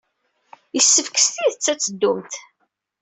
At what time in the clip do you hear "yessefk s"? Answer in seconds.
0.75-1.27